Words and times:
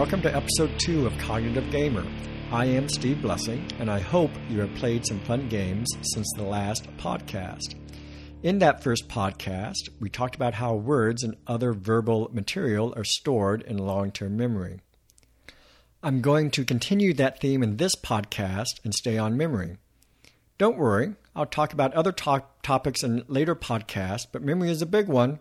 Welcome 0.00 0.22
to 0.22 0.34
episode 0.34 0.78
2 0.78 1.06
of 1.06 1.18
Cognitive 1.18 1.70
Gamer. 1.70 2.06
I 2.50 2.64
am 2.64 2.88
Steve 2.88 3.20
Blessing, 3.20 3.70
and 3.78 3.90
I 3.90 3.98
hope 3.98 4.30
you 4.48 4.58
have 4.60 4.74
played 4.76 5.04
some 5.04 5.20
fun 5.20 5.46
games 5.50 5.86
since 6.14 6.26
the 6.34 6.42
last 6.42 6.88
podcast. 6.96 7.74
In 8.42 8.60
that 8.60 8.82
first 8.82 9.08
podcast, 9.08 9.90
we 10.00 10.08
talked 10.08 10.34
about 10.34 10.54
how 10.54 10.74
words 10.74 11.22
and 11.22 11.36
other 11.46 11.74
verbal 11.74 12.30
material 12.32 12.94
are 12.96 13.04
stored 13.04 13.60
in 13.60 13.76
long 13.76 14.10
term 14.10 14.38
memory. 14.38 14.80
I'm 16.02 16.22
going 16.22 16.50
to 16.52 16.64
continue 16.64 17.12
that 17.12 17.38
theme 17.38 17.62
in 17.62 17.76
this 17.76 17.94
podcast 17.94 18.82
and 18.82 18.94
stay 18.94 19.18
on 19.18 19.36
memory. 19.36 19.76
Don't 20.56 20.78
worry, 20.78 21.14
I'll 21.36 21.44
talk 21.44 21.74
about 21.74 21.92
other 21.92 22.12
to- 22.12 22.44
topics 22.62 23.02
in 23.02 23.24
later 23.28 23.54
podcasts, 23.54 24.26
but 24.32 24.40
memory 24.40 24.70
is 24.70 24.80
a 24.80 24.86
big 24.86 25.08
one. 25.08 25.40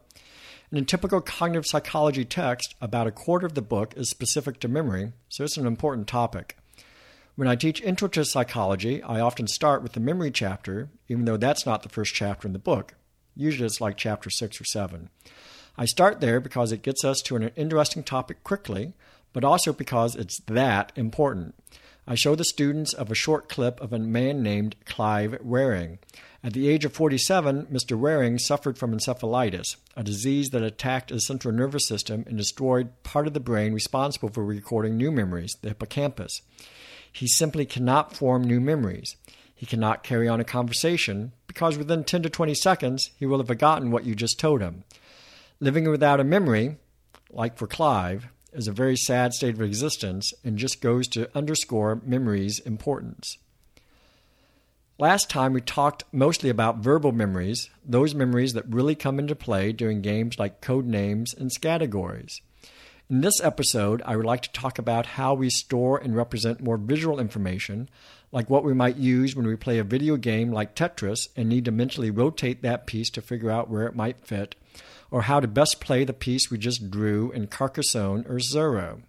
In 0.72 0.78
a 0.78 0.86
typical 0.86 1.20
cognitive 1.20 1.66
psychology 1.66 2.24
text, 2.24 2.76
about 2.80 3.08
a 3.08 3.12
quarter 3.12 3.48
of 3.48 3.56
the 3.56 3.62
book 3.62 3.96
is 3.98 4.08
specific 4.08 4.60
to 4.60 4.68
memory, 4.68 5.14
so 5.28 5.44
it's 5.44 5.58
an 5.58 5.66
important 5.66 6.08
topic. 6.08 6.58
When 7.36 7.48
I 7.48 7.56
teach 7.56 7.82
Intro 7.82 8.08
to 8.10 8.24
Psychology, 8.24 9.02
I 9.02 9.20
often 9.20 9.48
start 9.48 9.82
with 9.82 9.94
the 9.94 10.00
memory 10.00 10.30
chapter, 10.30 10.90
even 11.08 11.26
though 11.26 11.38
that's 11.38 11.66
not 11.66 11.82
the 11.82 11.90
first 11.90 12.14
chapter 12.14 12.48
in 12.48 12.54
the 12.54 12.60
book. 12.60 12.94
Usually 13.36 13.66
it's 13.66 13.82
like 13.82 13.98
chapter 13.98 14.30
6 14.30 14.62
or 14.62 14.64
7. 14.64 15.10
I 15.76 15.86
start 15.86 16.22
there 16.22 16.40
because 16.40 16.72
it 16.72 16.84
gets 16.84 17.04
us 17.04 17.20
to 17.22 17.36
an 17.36 17.50
interesting 17.56 18.04
topic 18.04 18.44
quickly, 18.44 18.94
but 19.34 19.44
also 19.44 19.74
because 19.74 20.16
it's 20.16 20.40
that 20.42 20.92
important. 20.96 21.56
I 22.06 22.14
show 22.14 22.36
the 22.36 22.44
students 22.44 22.94
of 22.94 23.10
a 23.10 23.16
short 23.16 23.50
clip 23.50 23.82
of 23.82 23.92
a 23.92 23.98
man 23.98 24.44
named 24.44 24.76
Clive 24.86 25.40
Wearing. 25.42 25.98
At 26.42 26.54
the 26.54 26.70
age 26.70 26.86
of 26.86 26.94
47, 26.94 27.66
Mr. 27.66 28.00
Wearing 28.00 28.40
suffered 28.40 28.78
from 28.78 28.94
encephalitis, 28.94 29.76
a 29.98 30.04
disease 30.04 30.52
that 30.52 30.64
attacked 30.64 31.10
his 31.10 31.28
central 31.28 31.54
nervous 31.54 31.86
system 31.86 32.24
and 32.28 32.38
destroyed 32.38 32.92
part 33.04 33.28
of 33.28 33.34
the 33.34 33.42
brain 33.42 33.74
responsible 33.74 34.30
for 34.30 34.46
recording 34.46 34.96
new 34.96 35.12
memories, 35.12 35.58
the 35.62 35.68
hippocampus. 35.68 36.42
He 37.12 37.28
simply 37.28 37.66
cannot 37.66 38.16
form 38.16 38.46
new 38.46 38.62
memories. 38.62 39.18
He 39.54 39.66
cannot 39.66 40.04
carry 40.04 40.30
on 40.30 40.40
a 40.40 40.46
conversation 40.46 41.34
because 41.46 41.78
within 41.78 42.06
10 42.06 42.24
to 42.24 42.30
20 42.30 42.54
seconds 42.54 43.10
he 43.18 43.26
will 43.26 43.40
have 43.40 43.48
forgotten 43.48 43.92
what 43.92 44.06
you 44.06 44.16
just 44.16 44.40
told 44.40 44.62
him. 44.62 44.86
Living 45.60 45.90
without 45.90 46.22
a 46.22 46.24
memory, 46.24 46.78
like 47.32 47.58
for 47.58 47.68
Clive, 47.68 48.30
is 48.54 48.70
a 48.70 48.72
very 48.72 48.96
sad 48.96 49.34
state 49.34 49.56
of 49.56 49.62
existence 49.62 50.32
and 50.46 50.58
just 50.58 50.82
goes 50.82 51.06
to 51.10 51.30
underscore 51.38 52.02
memory's 52.06 52.60
importance. 52.60 53.38
Last 55.00 55.30
time 55.30 55.54
we 55.54 55.62
talked 55.62 56.04
mostly 56.12 56.50
about 56.50 56.80
verbal 56.80 57.14
memories, 57.14 57.70
those 57.86 58.14
memories 58.14 58.52
that 58.52 58.68
really 58.68 58.96
come 58.96 59.18
into 59.18 59.34
play 59.34 59.72
during 59.72 60.02
games 60.02 60.38
like 60.38 60.60
code 60.60 60.86
names 60.86 61.34
and 61.34 61.50
categories. 61.62 62.42
In 63.10 63.22
this 63.22 63.40
episode, 63.42 64.02
I 64.06 64.18
would 64.18 64.26
like 64.26 64.42
to 64.42 64.52
talk 64.52 64.78
about 64.78 65.06
how 65.06 65.36
we 65.36 65.50
store 65.50 65.98
and 65.98 66.18
represent 66.18 66.60
more 66.60 66.76
visual 66.76 67.18
information, 67.18 67.90
like 68.34 68.50
what 68.50 68.66
we 68.66 68.74
might 68.74 68.98
use 68.98 69.38
when 69.38 69.48
we 69.48 69.56
play 69.56 69.80
a 69.80 69.86
video 69.86 70.18
game 70.18 70.52
like 70.52 70.76
Tetris 70.76 71.30
and 71.34 71.48
need 71.48 71.64
to 71.64 71.72
mentally 71.72 72.12
rotate 72.12 72.62
that 72.64 72.86
piece 72.86 73.10
to 73.12 73.22
figure 73.22 73.50
out 73.50 73.70
where 73.70 73.88
it 73.88 73.96
might 73.96 74.28
fit, 74.28 74.56
or 75.12 75.22
how 75.22 75.40
to 75.40 75.48
best 75.48 75.80
play 75.80 76.04
the 76.04 76.12
piece 76.12 76.52
we 76.52 76.58
just 76.58 76.92
drew 76.92 77.32
in 77.32 77.48
Carcassonne 77.48 78.26
or 78.28 78.40
Zorro. 78.40 79.04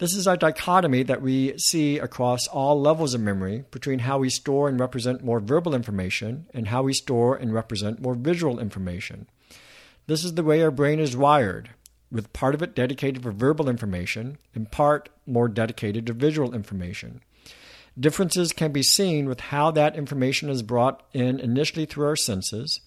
This 0.00 0.14
is 0.14 0.26
a 0.26 0.34
dichotomy 0.34 1.02
that 1.02 1.20
we 1.20 1.58
see 1.58 1.98
across 1.98 2.46
all 2.46 2.80
levels 2.80 3.12
of 3.12 3.20
memory 3.20 3.66
between 3.70 3.98
how 3.98 4.16
we 4.16 4.30
store 4.30 4.66
and 4.66 4.80
represent 4.80 5.22
more 5.22 5.40
verbal 5.40 5.74
information 5.74 6.46
and 6.54 6.68
how 6.68 6.84
we 6.84 6.94
store 6.94 7.36
and 7.36 7.52
represent 7.52 8.00
more 8.00 8.14
visual 8.14 8.58
information. 8.58 9.26
This 10.06 10.24
is 10.24 10.36
the 10.36 10.42
way 10.42 10.62
our 10.62 10.70
brain 10.70 11.00
is 11.00 11.18
wired, 11.18 11.72
with 12.10 12.32
part 12.32 12.54
of 12.54 12.62
it 12.62 12.74
dedicated 12.74 13.22
for 13.22 13.30
verbal 13.30 13.68
information 13.68 14.38
and 14.54 14.72
part 14.72 15.10
more 15.26 15.48
dedicated 15.48 16.06
to 16.06 16.14
visual 16.14 16.54
information. 16.54 17.20
Differences 17.98 18.54
can 18.54 18.72
be 18.72 18.82
seen 18.82 19.28
with 19.28 19.40
how 19.40 19.70
that 19.70 19.96
information 19.96 20.48
is 20.48 20.62
brought 20.62 21.02
in 21.12 21.38
initially 21.38 21.84
through 21.84 22.06
our 22.06 22.16
senses, 22.16 22.80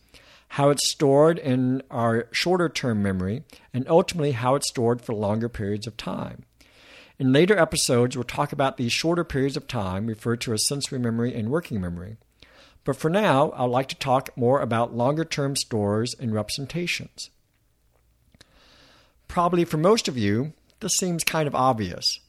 how 0.47 0.71
it's 0.71 0.89
stored 0.89 1.37
in 1.37 1.83
our 1.91 2.27
shorter 2.31 2.69
term 2.69 3.03
memory, 3.03 3.43
and 3.71 3.87
ultimately 3.87 4.31
how 4.31 4.55
it's 4.55 4.69
stored 4.69 4.99
for 4.99 5.13
longer 5.13 5.47
periods 5.47 5.85
of 5.85 5.95
time. 5.95 6.45
In 7.19 7.31
later 7.31 7.57
episodes, 7.57 8.17
we'll 8.17 8.23
talk 8.23 8.51
about 8.51 8.77
these 8.77 8.91
shorter 8.91 9.23
periods 9.23 9.55
of 9.55 9.67
time 9.67 10.07
referred 10.07 10.41
to 10.41 10.53
as 10.53 10.67
sensory 10.67 10.97
memory 10.97 11.33
and 11.33 11.49
working 11.49 11.79
memory. 11.79 12.17
But 12.83 12.95
for 12.95 13.09
now, 13.09 13.51
I'd 13.55 13.65
like 13.65 13.87
to 13.89 13.95
talk 13.95 14.35
more 14.35 14.59
about 14.61 14.95
longer 14.95 15.23
term 15.23 15.55
stores 15.55 16.15
and 16.19 16.33
representations. 16.33 17.29
Probably 19.27 19.63
for 19.63 19.77
most 19.77 20.07
of 20.07 20.17
you, 20.17 20.53
this 20.79 20.93
seems 20.97 21.23
kind 21.23 21.47
of 21.47 21.55
obvious. 21.55 22.19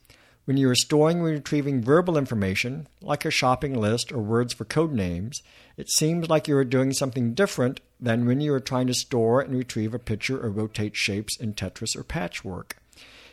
When 0.45 0.59
you 0.59 0.69
are 0.69 0.75
storing 0.75 1.19
and 1.19 1.27
retrieving 1.27 1.83
verbal 1.83 2.19
information, 2.19 2.87
like 3.01 3.25
a 3.25 3.31
shopping 3.31 3.75
list 3.75 4.13
or 4.13 4.19
words 4.19 4.53
for 4.53 4.67
code 4.67 4.93
names, 4.93 5.43
it 5.79 5.91
seems 5.91 6.29
like 6.29 6.47
you 6.47 6.57
are 6.57 6.65
doing 6.65 6.93
something 6.93 7.33
different 7.33 7.81
than 7.99 8.27
when 8.27 8.43
you 8.43 8.53
are 8.53 8.61
trying 8.61 8.87
to 8.89 8.95
store 8.95 9.41
and 9.41 9.57
retrieve 9.57 9.95
a 9.95 9.99
picture 9.99 10.39
or 10.45 10.51
rotate 10.51 10.95
shapes 10.95 11.41
in 11.41 11.55
Tetris 11.55 11.97
or 11.97 12.05
Patchwork. 12.05 12.77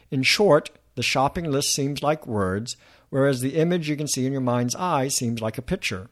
In 0.10 0.24
short, 0.24 0.70
the 0.96 1.04
shopping 1.04 1.50
list 1.50 1.74
seems 1.74 2.04
like 2.04 2.28
words, 2.28 2.76
whereas 3.10 3.42
the 3.42 3.56
image 3.56 3.90
you 3.90 3.96
can 3.96 4.08
see 4.08 4.26
in 4.26 4.32
your 4.32 4.42
mind's 4.42 4.76
eye 4.76 5.08
seems 5.08 5.42
like 5.42 5.58
a 5.58 5.62
picture. 5.62 6.10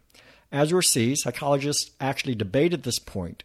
As 0.52 0.74
we'll 0.74 0.82
see, 0.82 1.16
psychologists 1.16 1.92
actually 2.00 2.36
debated 2.36 2.84
this 2.84 3.00
point. 3.00 3.44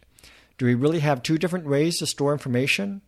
Do 0.57 0.65
we 0.65 0.73
really 0.73 0.99
have 0.99 1.21
two 1.21 1.37
different 1.37 1.67
ways 1.67 1.99
to 1.99 2.07
store 2.07 2.33
information? 2.33 3.01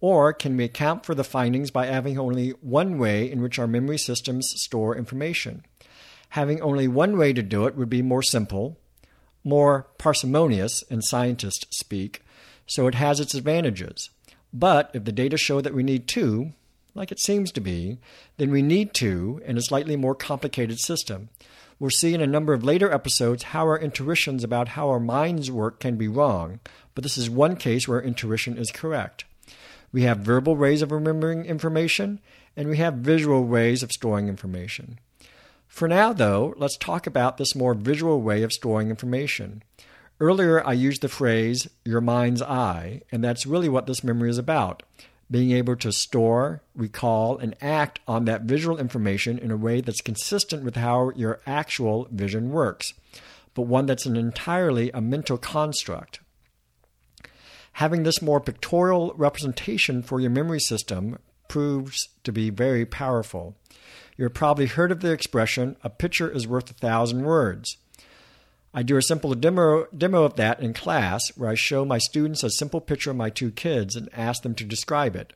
Or 0.00 0.32
can 0.32 0.56
we 0.56 0.64
account 0.64 1.04
for 1.04 1.14
the 1.14 1.24
findings 1.24 1.70
by 1.70 1.86
having 1.86 2.18
only 2.18 2.50
one 2.60 2.98
way 2.98 3.30
in 3.30 3.40
which 3.40 3.58
our 3.58 3.66
memory 3.66 3.98
systems 3.98 4.52
store 4.56 4.96
information? 4.96 5.64
Having 6.30 6.60
only 6.60 6.86
one 6.86 7.16
way 7.16 7.32
to 7.32 7.42
do 7.42 7.66
it 7.66 7.76
would 7.76 7.88
be 7.88 8.02
more 8.02 8.22
simple, 8.22 8.78
more 9.42 9.88
parsimonious 9.98 10.82
in 10.82 11.02
scientist 11.02 11.66
speak, 11.70 12.22
so 12.66 12.86
it 12.86 12.94
has 12.94 13.18
its 13.18 13.34
advantages. 13.34 14.10
But 14.52 14.90
if 14.92 15.04
the 15.04 15.12
data 15.12 15.36
show 15.36 15.60
that 15.60 15.74
we 15.74 15.82
need 15.82 16.06
two, 16.06 16.52
like 16.98 17.12
it 17.12 17.20
seems 17.20 17.50
to 17.52 17.60
be, 17.60 17.98
then 18.36 18.50
we 18.50 18.60
need 18.60 18.92
to 18.94 19.40
in 19.46 19.56
a 19.56 19.62
slightly 19.62 19.96
more 19.96 20.14
complicated 20.14 20.78
system. 20.78 21.30
We'll 21.78 21.90
see 21.90 22.12
in 22.12 22.20
a 22.20 22.26
number 22.26 22.52
of 22.52 22.64
later 22.64 22.92
episodes 22.92 23.44
how 23.44 23.62
our 23.62 23.78
intuitions 23.78 24.42
about 24.42 24.68
how 24.68 24.88
our 24.88 24.98
minds 24.98 25.50
work 25.50 25.78
can 25.78 25.96
be 25.96 26.08
wrong, 26.08 26.58
but 26.94 27.04
this 27.04 27.16
is 27.16 27.30
one 27.30 27.54
case 27.54 27.86
where 27.86 28.02
intuition 28.02 28.58
is 28.58 28.72
correct. 28.72 29.24
We 29.92 30.02
have 30.02 30.18
verbal 30.18 30.56
ways 30.56 30.82
of 30.82 30.90
remembering 30.90 31.44
information, 31.46 32.20
and 32.56 32.68
we 32.68 32.78
have 32.78 32.94
visual 32.94 33.44
ways 33.44 33.82
of 33.84 33.92
storing 33.92 34.28
information. 34.28 34.98
For 35.68 35.86
now, 35.86 36.12
though, 36.12 36.54
let's 36.56 36.76
talk 36.76 37.06
about 37.06 37.36
this 37.36 37.54
more 37.54 37.74
visual 37.74 38.20
way 38.20 38.42
of 38.42 38.52
storing 38.52 38.90
information. 38.90 39.62
Earlier, 40.20 40.66
I 40.66 40.72
used 40.72 41.02
the 41.02 41.08
phrase 41.08 41.68
your 41.84 42.00
mind's 42.00 42.42
eye, 42.42 43.02
and 43.12 43.22
that's 43.22 43.46
really 43.46 43.68
what 43.68 43.86
this 43.86 44.02
memory 44.02 44.30
is 44.30 44.38
about 44.38 44.82
being 45.30 45.52
able 45.52 45.76
to 45.76 45.92
store, 45.92 46.62
recall, 46.74 47.36
and 47.38 47.54
act 47.60 48.00
on 48.08 48.24
that 48.24 48.42
visual 48.42 48.78
information 48.78 49.38
in 49.38 49.50
a 49.50 49.56
way 49.56 49.80
that's 49.80 50.00
consistent 50.00 50.64
with 50.64 50.76
how 50.76 51.10
your 51.10 51.40
actual 51.46 52.08
vision 52.10 52.50
works, 52.50 52.94
but 53.54 53.62
one 53.62 53.86
that's 53.86 54.06
an 54.06 54.16
entirely 54.16 54.90
a 54.92 55.00
mental 55.00 55.36
construct. 55.36 56.20
Having 57.74 58.02
this 58.02 58.22
more 58.22 58.40
pictorial 58.40 59.12
representation 59.16 60.02
for 60.02 60.18
your 60.18 60.30
memory 60.30 60.60
system 60.60 61.18
proves 61.48 62.08
to 62.24 62.32
be 62.32 62.50
very 62.50 62.84
powerful. 62.84 63.56
You've 64.16 64.34
probably 64.34 64.66
heard 64.66 64.90
of 64.90 65.00
the 65.00 65.12
expression, 65.12 65.76
a 65.84 65.90
picture 65.90 66.30
is 66.30 66.46
worth 66.46 66.70
a 66.70 66.74
thousand 66.74 67.24
words. 67.24 67.76
I 68.74 68.82
do 68.82 68.96
a 68.96 69.02
simple 69.02 69.34
demo, 69.34 69.86
demo 69.96 70.24
of 70.24 70.36
that 70.36 70.60
in 70.60 70.74
class 70.74 71.22
where 71.36 71.48
I 71.48 71.54
show 71.54 71.84
my 71.84 71.98
students 71.98 72.42
a 72.42 72.50
simple 72.50 72.80
picture 72.80 73.10
of 73.10 73.16
my 73.16 73.30
two 73.30 73.50
kids 73.50 73.96
and 73.96 74.10
ask 74.12 74.42
them 74.42 74.54
to 74.56 74.64
describe 74.64 75.16
it. 75.16 75.32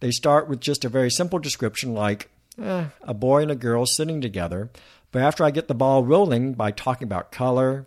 They 0.00 0.10
start 0.10 0.48
with 0.48 0.60
just 0.60 0.84
a 0.84 0.90
very 0.90 1.10
simple 1.10 1.38
description 1.38 1.94
like 1.94 2.28
eh, 2.62 2.86
a 3.02 3.14
boy 3.14 3.42
and 3.42 3.50
a 3.50 3.56
girl 3.56 3.86
sitting 3.86 4.20
together, 4.20 4.70
but 5.10 5.22
after 5.22 5.42
I 5.42 5.50
get 5.50 5.68
the 5.68 5.74
ball 5.74 6.04
rolling 6.04 6.52
by 6.52 6.70
talking 6.70 7.06
about 7.06 7.32
color, 7.32 7.86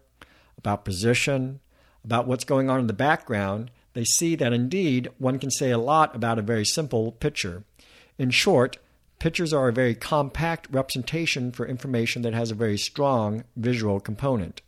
about 0.57 0.85
position, 0.85 1.59
about 2.03 2.27
what's 2.27 2.43
going 2.43 2.69
on 2.69 2.79
in 2.79 2.87
the 2.87 2.93
background, 2.93 3.69
they 3.93 4.03
see 4.03 4.35
that 4.35 4.53
indeed 4.53 5.09
one 5.19 5.37
can 5.37 5.51
say 5.51 5.69
a 5.69 5.77
lot 5.77 6.15
about 6.15 6.39
a 6.39 6.43
very 6.43 6.65
simple 6.65 7.11
picture. 7.11 7.63
In 8.17 8.31
short, 8.31 8.77
pictures 9.19 9.53
are 9.53 9.67
a 9.67 9.73
very 9.73 9.93
compact 9.93 10.67
representation 10.71 11.51
for 11.51 11.67
information 11.67 12.23
that 12.23 12.33
has 12.33 12.49
a 12.49 12.55
very 12.55 12.77
strong 12.77 13.43
visual 13.55 13.99
component. 13.99 14.61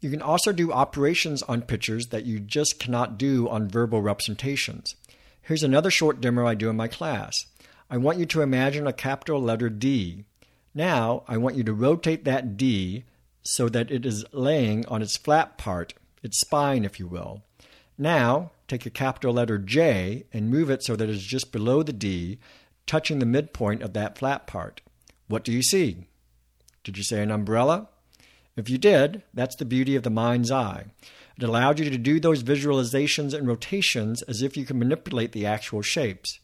You 0.00 0.10
can 0.10 0.22
also 0.22 0.52
do 0.52 0.72
operations 0.72 1.42
on 1.42 1.62
pictures 1.62 2.06
that 2.06 2.24
you 2.24 2.40
just 2.40 2.78
cannot 2.78 3.18
do 3.18 3.48
on 3.48 3.68
verbal 3.68 4.00
representations. 4.00 4.94
Here's 5.42 5.62
another 5.62 5.90
short 5.90 6.20
demo 6.20 6.46
I 6.46 6.54
do 6.54 6.70
in 6.70 6.76
my 6.76 6.88
class. 6.88 7.46
I 7.90 7.98
want 7.98 8.18
you 8.18 8.26
to 8.26 8.40
imagine 8.40 8.86
a 8.86 8.92
capital 8.92 9.42
letter 9.42 9.68
D. 9.68 10.24
Now, 10.74 11.24
I 11.28 11.36
want 11.36 11.56
you 11.56 11.64
to 11.64 11.74
rotate 11.74 12.24
that 12.24 12.56
D 12.56 13.04
so 13.42 13.68
that 13.68 13.90
it 13.90 14.06
is 14.06 14.24
laying 14.32 14.86
on 14.86 15.02
its 15.02 15.16
flat 15.16 15.58
part, 15.58 15.94
its 16.22 16.40
spine, 16.40 16.84
if 16.84 16.98
you 16.98 17.06
will. 17.06 17.42
Now, 17.98 18.52
take 18.68 18.86
a 18.86 18.90
capital 18.90 19.34
letter 19.34 19.58
J 19.58 20.24
and 20.32 20.50
move 20.50 20.70
it 20.70 20.82
so 20.82 20.96
that 20.96 21.08
it 21.08 21.14
is 21.14 21.24
just 21.24 21.52
below 21.52 21.82
the 21.82 21.92
D, 21.92 22.38
touching 22.86 23.18
the 23.18 23.26
midpoint 23.26 23.82
of 23.82 23.92
that 23.92 24.16
flat 24.16 24.46
part. 24.46 24.80
What 25.28 25.44
do 25.44 25.52
you 25.52 25.62
see? 25.62 26.06
Did 26.84 26.96
you 26.96 27.04
say 27.04 27.22
an 27.22 27.30
umbrella? 27.30 27.88
If 28.60 28.68
you 28.68 28.76
did, 28.76 29.22
that's 29.32 29.56
the 29.56 29.64
beauty 29.64 29.96
of 29.96 30.02
the 30.02 30.10
mind's 30.10 30.50
eye. 30.50 30.84
It 31.38 31.42
allowed 31.42 31.78
you 31.78 31.88
to 31.88 31.96
do 31.96 32.20
those 32.20 32.42
visualizations 32.42 33.32
and 33.32 33.48
rotations 33.48 34.20
as 34.20 34.42
if 34.42 34.54
you 34.54 34.66
could 34.66 34.76
manipulate 34.76 35.32
the 35.32 35.46
actual 35.46 35.80
shapes. 35.80 36.38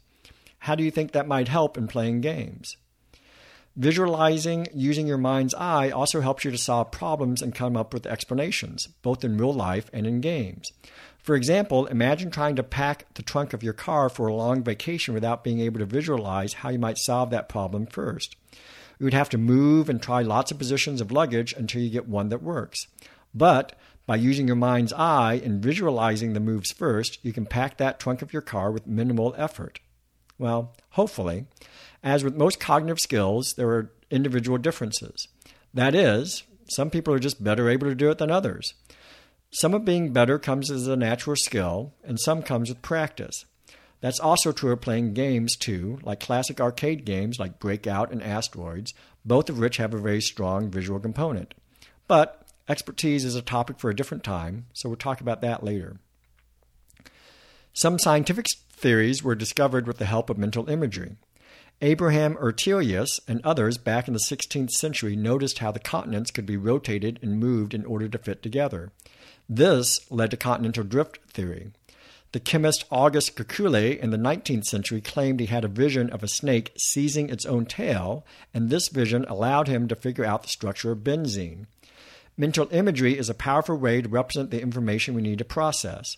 How 0.60 0.74
do 0.74 0.82
you 0.82 0.90
think 0.90 1.12
that 1.12 1.28
might 1.28 1.48
help 1.48 1.76
in 1.76 1.88
playing 1.88 2.22
games? 2.22 2.78
Visualizing 3.76 4.66
using 4.72 5.06
your 5.06 5.18
mind's 5.18 5.52
eye 5.52 5.90
also 5.90 6.22
helps 6.22 6.42
you 6.42 6.50
to 6.50 6.56
solve 6.56 6.90
problems 6.90 7.42
and 7.42 7.54
come 7.54 7.76
up 7.76 7.92
with 7.92 8.06
explanations, 8.06 8.88
both 9.02 9.22
in 9.22 9.36
real 9.36 9.52
life 9.52 9.90
and 9.92 10.06
in 10.06 10.22
games. 10.22 10.72
For 11.18 11.34
example, 11.34 11.84
imagine 11.84 12.30
trying 12.30 12.56
to 12.56 12.62
pack 12.62 13.12
the 13.12 13.22
trunk 13.22 13.52
of 13.52 13.62
your 13.62 13.74
car 13.74 14.08
for 14.08 14.26
a 14.26 14.34
long 14.34 14.62
vacation 14.62 15.12
without 15.12 15.44
being 15.44 15.60
able 15.60 15.80
to 15.80 15.84
visualize 15.84 16.54
how 16.54 16.70
you 16.70 16.78
might 16.78 16.96
solve 16.96 17.28
that 17.28 17.50
problem 17.50 17.84
first. 17.84 18.36
You 18.98 19.04
would 19.04 19.14
have 19.14 19.28
to 19.30 19.38
move 19.38 19.88
and 19.88 20.02
try 20.02 20.22
lots 20.22 20.50
of 20.50 20.58
positions 20.58 21.00
of 21.00 21.12
luggage 21.12 21.52
until 21.52 21.82
you 21.82 21.90
get 21.90 22.08
one 22.08 22.28
that 22.30 22.42
works. 22.42 22.86
But 23.34 23.78
by 24.06 24.16
using 24.16 24.46
your 24.46 24.56
mind's 24.56 24.92
eye 24.92 25.40
and 25.44 25.62
visualizing 25.62 26.32
the 26.32 26.40
moves 26.40 26.72
first, 26.72 27.18
you 27.22 27.32
can 27.32 27.44
pack 27.44 27.76
that 27.76 27.98
trunk 27.98 28.22
of 28.22 28.32
your 28.32 28.42
car 28.42 28.70
with 28.70 28.86
minimal 28.86 29.34
effort. 29.36 29.80
Well, 30.38 30.74
hopefully. 30.90 31.46
As 32.02 32.22
with 32.22 32.36
most 32.36 32.60
cognitive 32.60 33.00
skills, 33.00 33.54
there 33.56 33.68
are 33.70 33.92
individual 34.10 34.58
differences. 34.58 35.28
That 35.74 35.94
is, 35.94 36.44
some 36.70 36.90
people 36.90 37.12
are 37.12 37.18
just 37.18 37.42
better 37.42 37.68
able 37.68 37.88
to 37.88 37.94
do 37.94 38.10
it 38.10 38.18
than 38.18 38.30
others. 38.30 38.74
Some 39.50 39.74
of 39.74 39.84
being 39.84 40.12
better 40.12 40.38
comes 40.38 40.70
as 40.70 40.86
a 40.86 40.96
natural 40.96 41.36
skill, 41.36 41.92
and 42.04 42.20
some 42.20 42.42
comes 42.42 42.68
with 42.68 42.82
practice. 42.82 43.44
That's 44.06 44.20
also 44.20 44.52
true 44.52 44.70
of 44.70 44.80
playing 44.80 45.14
games 45.14 45.56
too, 45.56 45.98
like 46.04 46.20
classic 46.20 46.60
arcade 46.60 47.04
games 47.04 47.40
like 47.40 47.58
Breakout 47.58 48.12
and 48.12 48.22
Asteroids, 48.22 48.94
both 49.24 49.50
of 49.50 49.58
which 49.58 49.78
have 49.78 49.92
a 49.92 49.98
very 49.98 50.20
strong 50.20 50.70
visual 50.70 51.00
component. 51.00 51.54
But 52.06 52.46
expertise 52.68 53.24
is 53.24 53.34
a 53.34 53.42
topic 53.42 53.80
for 53.80 53.90
a 53.90 53.96
different 53.96 54.22
time, 54.22 54.66
so 54.72 54.88
we'll 54.88 54.94
talk 54.94 55.20
about 55.20 55.40
that 55.40 55.64
later. 55.64 55.96
Some 57.72 57.98
scientific 57.98 58.46
theories 58.70 59.24
were 59.24 59.34
discovered 59.34 59.88
with 59.88 59.98
the 59.98 60.04
help 60.04 60.30
of 60.30 60.38
mental 60.38 60.70
imagery. 60.70 61.16
Abraham 61.82 62.36
Ortelius 62.36 63.18
and 63.26 63.40
others 63.42 63.76
back 63.76 64.06
in 64.06 64.14
the 64.14 64.20
16th 64.20 64.70
century 64.70 65.16
noticed 65.16 65.58
how 65.58 65.72
the 65.72 65.80
continents 65.80 66.30
could 66.30 66.46
be 66.46 66.56
rotated 66.56 67.18
and 67.22 67.40
moved 67.40 67.74
in 67.74 67.84
order 67.84 68.08
to 68.08 68.18
fit 68.18 68.40
together. 68.40 68.92
This 69.48 69.98
led 70.12 70.30
to 70.30 70.36
continental 70.36 70.84
drift 70.84 71.18
theory. 71.32 71.72
The 72.32 72.40
chemist 72.40 72.84
Auguste 72.90 73.36
Kekule 73.36 73.98
in 73.98 74.10
the 74.10 74.16
19th 74.16 74.64
century 74.64 75.00
claimed 75.00 75.40
he 75.40 75.46
had 75.46 75.64
a 75.64 75.68
vision 75.68 76.10
of 76.10 76.22
a 76.22 76.28
snake 76.28 76.72
seizing 76.76 77.30
its 77.30 77.46
own 77.46 77.66
tail, 77.66 78.26
and 78.52 78.68
this 78.68 78.88
vision 78.88 79.24
allowed 79.28 79.68
him 79.68 79.88
to 79.88 79.94
figure 79.94 80.24
out 80.24 80.42
the 80.42 80.48
structure 80.48 80.92
of 80.92 81.04
benzene. 81.04 81.66
Mental 82.36 82.68
imagery 82.70 83.16
is 83.16 83.30
a 83.30 83.34
powerful 83.34 83.76
way 83.76 84.02
to 84.02 84.08
represent 84.08 84.50
the 84.50 84.60
information 84.60 85.14
we 85.14 85.22
need 85.22 85.38
to 85.38 85.44
process. 85.44 86.16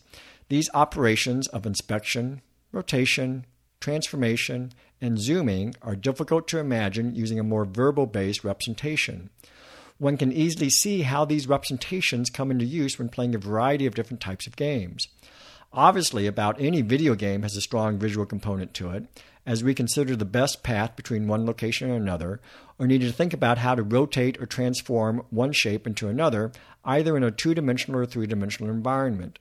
These 0.48 0.70
operations 0.74 1.46
of 1.48 1.66
inspection, 1.66 2.40
rotation, 2.72 3.44
transformation, 3.80 4.72
and 5.00 5.18
zooming 5.18 5.74
are 5.82 5.94
difficult 5.94 6.48
to 6.48 6.58
imagine 6.58 7.14
using 7.14 7.38
a 7.38 7.44
more 7.44 7.64
verbal 7.64 8.06
based 8.06 8.42
representation. 8.42 9.30
One 9.98 10.16
can 10.16 10.32
easily 10.32 10.70
see 10.70 11.02
how 11.02 11.24
these 11.24 11.48
representations 11.48 12.30
come 12.30 12.50
into 12.50 12.64
use 12.64 12.98
when 12.98 13.08
playing 13.08 13.34
a 13.34 13.38
variety 13.38 13.86
of 13.86 13.94
different 13.94 14.20
types 14.20 14.46
of 14.46 14.56
games. 14.56 15.06
Obviously, 15.72 16.26
about 16.26 16.60
any 16.60 16.80
video 16.80 17.14
game 17.14 17.42
has 17.42 17.54
a 17.54 17.60
strong 17.60 17.98
visual 17.98 18.24
component 18.24 18.72
to 18.74 18.90
it, 18.90 19.04
as 19.44 19.62
we 19.62 19.74
consider 19.74 20.16
the 20.16 20.24
best 20.24 20.62
path 20.62 20.96
between 20.96 21.28
one 21.28 21.44
location 21.44 21.90
and 21.90 22.02
another, 22.02 22.40
or 22.78 22.86
need 22.86 23.02
to 23.02 23.12
think 23.12 23.34
about 23.34 23.58
how 23.58 23.74
to 23.74 23.82
rotate 23.82 24.40
or 24.40 24.46
transform 24.46 25.22
one 25.30 25.52
shape 25.52 25.86
into 25.86 26.08
another, 26.08 26.52
either 26.84 27.16
in 27.16 27.22
a 27.22 27.30
two 27.30 27.54
dimensional 27.54 28.00
or 28.00 28.06
three 28.06 28.26
dimensional 28.26 28.72
environment. 28.72 29.38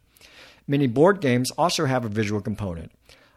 Many 0.67 0.87
board 0.87 1.21
games 1.21 1.49
also 1.51 1.85
have 1.85 2.03
a 2.03 2.09
visual 2.09 2.41
component. 2.41 2.91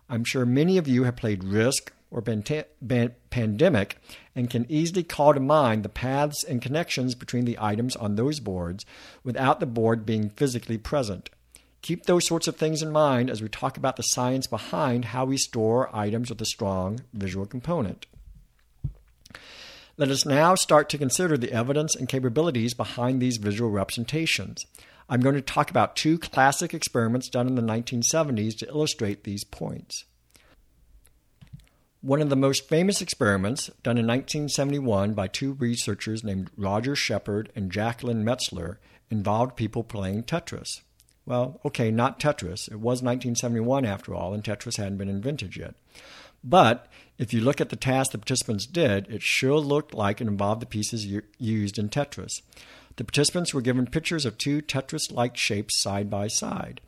I'm 0.08 0.24
sure 0.24 0.44
many 0.44 0.76
of 0.76 0.88
you 0.88 1.04
have 1.04 1.14
played 1.14 1.44
Risk 1.44 1.92
or 2.10 2.20
Pandemic 2.20 3.98
and 4.34 4.50
can 4.50 4.66
easily 4.68 5.04
call 5.04 5.32
to 5.32 5.38
mind 5.38 5.84
the 5.84 5.88
paths 5.88 6.42
and 6.42 6.60
connections 6.60 7.14
between 7.14 7.44
the 7.44 7.56
items 7.60 7.94
on 7.94 8.16
those 8.16 8.40
boards 8.40 8.84
without 9.22 9.60
the 9.60 9.66
board 9.66 10.04
being 10.04 10.30
physically 10.30 10.76
present. 10.76 11.30
Keep 11.82 12.04
those 12.04 12.26
sorts 12.26 12.46
of 12.46 12.56
things 12.56 12.82
in 12.82 12.92
mind 12.92 13.30
as 13.30 13.40
we 13.40 13.48
talk 13.48 13.76
about 13.76 13.96
the 13.96 14.02
science 14.02 14.46
behind 14.46 15.06
how 15.06 15.24
we 15.24 15.36
store 15.36 15.94
items 15.96 16.28
with 16.28 16.40
a 16.40 16.46
strong 16.46 17.00
visual 17.14 17.46
component. 17.46 18.06
Let 19.96 20.10
us 20.10 20.24
now 20.24 20.54
start 20.54 20.88
to 20.90 20.98
consider 20.98 21.36
the 21.36 21.52
evidence 21.52 21.94
and 21.94 22.08
capabilities 22.08 22.74
behind 22.74 23.20
these 23.20 23.36
visual 23.36 23.70
representations. 23.70 24.64
I'm 25.08 25.20
going 25.20 25.34
to 25.34 25.42
talk 25.42 25.70
about 25.70 25.96
two 25.96 26.18
classic 26.18 26.72
experiments 26.72 27.28
done 27.28 27.46
in 27.46 27.54
the 27.54 27.62
1970s 27.62 28.56
to 28.58 28.68
illustrate 28.68 29.24
these 29.24 29.44
points. 29.44 30.04
One 32.02 32.22
of 32.22 32.30
the 32.30 32.36
most 32.36 32.68
famous 32.68 33.02
experiments, 33.02 33.66
done 33.82 33.98
in 33.98 34.06
1971 34.06 35.12
by 35.12 35.26
two 35.26 35.52
researchers 35.54 36.24
named 36.24 36.50
Roger 36.56 36.96
Shepard 36.96 37.52
and 37.54 37.70
Jacqueline 37.70 38.24
Metzler, 38.24 38.76
involved 39.10 39.56
people 39.56 39.84
playing 39.84 40.22
Tetris. 40.22 40.80
Well, 41.26 41.60
okay, 41.64 41.90
not 41.90 42.18
Tetris. 42.18 42.68
It 42.68 42.76
was 42.76 43.02
1971 43.02 43.84
after 43.84 44.14
all, 44.14 44.34
and 44.34 44.42
Tetris 44.42 44.78
hadn't 44.78 44.98
been 44.98 45.08
invented 45.08 45.56
yet. 45.56 45.74
But 46.42 46.86
if 47.18 47.34
you 47.34 47.40
look 47.40 47.60
at 47.60 47.68
the 47.68 47.76
task 47.76 48.12
the 48.12 48.18
participants 48.18 48.66
did, 48.66 49.06
it 49.08 49.22
sure 49.22 49.58
looked 49.58 49.94
like 49.94 50.20
it 50.20 50.26
involved 50.26 50.62
the 50.62 50.66
pieces 50.66 51.06
used 51.38 51.78
in 51.78 51.88
Tetris. 51.88 52.40
The 52.96 53.04
participants 53.04 53.54
were 53.54 53.60
given 53.60 53.86
pictures 53.86 54.24
of 54.26 54.38
two 54.38 54.62
Tetris 54.62 55.12
like 55.12 55.36
shapes 55.36 55.80
side 55.80 56.10
by 56.10 56.28
side. 56.28 56.80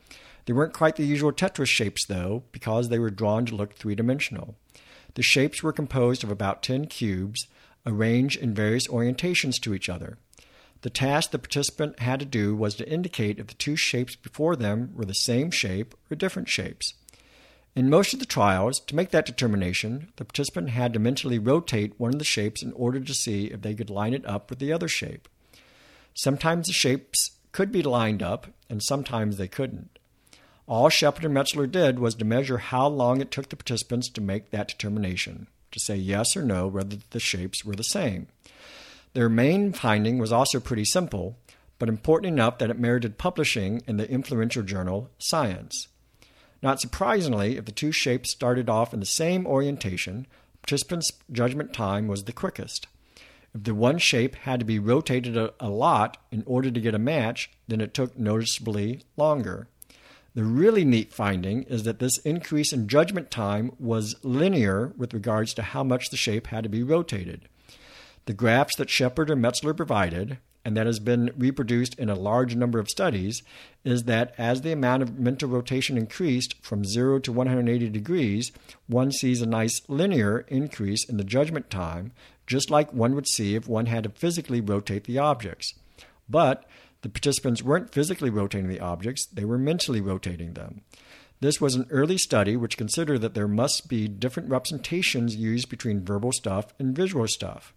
They 0.46 0.52
weren't 0.52 0.73
quite 0.73 0.96
the 0.96 1.05
usual 1.05 1.32
Tetris 1.32 1.69
shapes, 1.69 2.05
though, 2.06 2.43
because 2.50 2.88
they 2.88 2.99
were 2.99 3.11
drawn 3.11 3.46
to 3.46 3.55
look 3.55 3.75
three 3.75 3.94
dimensional. 3.94 4.56
The 5.14 5.23
shapes 5.23 5.62
were 5.62 5.73
composed 5.73 6.25
of 6.25 6.31
about 6.31 6.62
10 6.62 6.87
cubes, 6.87 7.46
arranged 7.87 8.40
in 8.40 8.55
various 8.55 8.88
orientations 8.88 9.61
to 9.61 9.75
each 9.75 9.88
other. 9.88 10.19
The 10.82 10.90
task 10.90 11.31
the 11.31 11.38
participant 11.38 12.00
had 12.00 12.20
to 12.20 12.26
do 12.26 12.55
was 12.55 12.75
to 12.75 12.88
indicate 12.88 13.38
if 13.38 13.46
the 13.46 13.55
two 13.55 13.76
shapes 13.76 14.17
before 14.17 14.56
them 14.56 14.91
were 14.94 15.05
the 15.05 15.15
same 15.15 15.51
shape 15.51 15.94
or 16.10 16.17
different 16.17 16.48
shapes. 16.48 16.94
In 17.74 17.89
most 17.89 18.12
of 18.12 18.20
the 18.20 18.27
trials, 18.27 18.81
to 18.81 18.96
make 18.96 19.10
that 19.10 19.24
determination, 19.24 20.12
the 20.17 20.24
participant 20.24 20.70
had 20.70 20.93
to 20.93 20.98
mentally 20.98 21.39
rotate 21.39 21.98
one 21.98 22.12
of 22.12 22.19
the 22.19 22.24
shapes 22.24 22.62
in 22.62 22.72
order 22.74 23.01
to 23.01 23.15
see 23.15 23.46
if 23.46 23.62
they 23.62 23.74
could 23.74 23.89
line 23.89 24.12
it 24.12 24.27
up 24.27 24.51
with 24.51 24.58
the 24.58 24.72
other 24.72 24.89
shape. 24.89 25.29
Sometimes 26.15 26.67
the 26.67 26.74
shapes 26.74 27.31
could 27.53 27.72
be 27.72 27.82
lined 27.82 28.22
up, 28.22 28.48
and 28.69 28.82
sometimes 28.82 29.36
they 29.36 29.48
couldn't. 29.48 29.98
All 30.67 30.89
Shepard 30.89 31.24
and 31.24 31.34
Metzler 31.34 31.70
did 31.70 31.98
was 31.98 32.15
to 32.17 32.24
measure 32.24 32.58
how 32.58 32.89
long 32.89 33.20
it 33.20 33.31
took 33.31 33.48
the 33.48 33.56
participants 33.56 34.08
to 34.10 34.20
make 34.20 34.51
that 34.51 34.69
determination, 34.69 35.46
to 35.70 35.81
say 35.81 35.96
yes 35.96 36.36
or 36.36 36.43
no 36.43 36.67
whether 36.67 36.96
the 37.10 37.20
shapes 37.20 37.65
were 37.65 37.74
the 37.74 37.84
same. 37.84 38.27
Their 39.14 39.28
main 39.28 39.72
finding 39.72 40.19
was 40.19 40.32
also 40.32 40.58
pretty 40.58 40.84
simple, 40.84 41.38
but 41.78 41.88
important 41.88 42.32
enough 42.32 42.58
that 42.58 42.70
it 42.70 42.78
merited 42.78 43.19
publishing 43.19 43.82
in 43.86 43.96
the 43.96 44.10
influential 44.10 44.62
journal 44.62 45.10
Science. 45.19 45.88
Not 46.62 46.81
surprisingly, 46.81 47.56
if 47.56 47.64
the 47.64 47.72
two 47.72 47.92
shapes 47.92 48.31
started 48.31 48.70
off 48.70 48.94
in 48.94 49.00
the 49.00 49.06
same 49.06 49.46
orientation, 49.46 50.26
participants' 50.62 51.12
judgment 51.31 51.72
time 51.72 52.06
was 52.06 52.24
the 52.24 52.32
quickest. 52.32 52.86
If 53.54 53.64
the 53.64 53.74
one 53.74 53.98
shape 53.98 54.34
had 54.36 54.60
to 54.60 54.64
be 54.64 54.78
rotated 54.78 55.36
a, 55.36 55.52
a, 55.60 55.69
lot 55.69 56.16
in 56.31 56.42
order 56.46 56.70
to 56.70 56.81
get 56.81 56.94
a 56.94 56.98
match, 56.98 57.50
then 57.69 57.81
it 57.81 57.92
took 57.92 58.19
noticeably 58.19 59.02
longer. 59.16 59.69
The 60.34 60.44
really 60.44 60.84
neat 60.84 61.12
finding 61.12 61.64
is 61.64 61.82
that 61.82 61.98
this 61.98 62.16
increase 62.19 62.72
in 62.72 62.88
judgment 62.88 63.31
time 63.31 63.72
was 63.78 64.14
linear 64.22 64.94
with 64.96 65.12
regards 65.12 65.52
to 65.54 65.62
how 65.62 65.84
much 65.84 66.08
the 66.08 66.16
shape 66.16 66.46
had 66.46 66.62
to 66.62 66.70
be 66.70 66.82
rotated. 66.82 67.48
The 68.26 68.34
graphs 68.34 68.76
that 68.76 68.91
Shepard 68.91 69.31
and 69.31 69.43
Metzler 69.43 69.76
provided, 69.76 70.38
and 70.64 70.76
that 70.76 70.86
has 70.86 71.00
been 71.00 71.32
reproduced 71.36 71.98
in 71.98 72.08
a 72.08 72.14
large 72.14 72.55
number 72.55 72.79
of 72.79 72.88
studies, 72.88 73.43
is 73.84 74.05
that 74.05 74.32
as 74.38 74.60
the 74.60 74.70
amount 74.70 75.02
of 75.02 75.19
mental 75.19 75.48
rotation 75.48 75.98
increased 75.98 76.55
from 76.62 76.84
0 76.84 77.19
to 77.20 77.32
180 77.32 77.88
degrees, 77.88 78.52
one 78.86 79.10
sees 79.10 79.43
a 79.43 79.46
nice 79.46 79.82
linear 79.88 80.41
increase 80.48 81.08
in 81.08 81.17
the 81.17 81.24
judgment 81.24 81.69
time, 81.69 82.12
just 82.46 82.70
like 82.70 82.93
one 82.93 83.14
would 83.17 83.26
see 83.26 83.56
if 83.56 83.67
one 83.67 83.86
had 83.86 84.05
to 84.05 84.10
physically 84.10 84.60
rotate 84.60 85.05
the 85.05 85.19
objects. 85.19 85.74
But 86.29 86.64
the 87.02 87.08
participants 87.08 87.62
weren't 87.62 87.93
physically 87.93 88.31
rotating 88.31 88.69
the 88.69 88.81
objects, 88.81 89.26
they 89.26 89.44
were 89.44 89.58
mentally 89.58 90.00
rotating 90.00 90.52
them. 90.52 90.82
This 91.41 91.60
was 91.60 91.74
an 91.74 91.88
early 91.91 92.19
study 92.19 92.55
which 92.55 92.76
considered 92.76 93.20
that 93.22 93.34
there 93.34 93.48
must 93.48 93.88
be 93.88 94.06
different 94.06 94.48
representations 94.48 95.34
used 95.34 95.69
between 95.69 96.05
verbal 96.05 96.31
stuff 96.31 96.72
and 96.79 96.94
visual 96.94 97.26
stuff. 97.26 97.74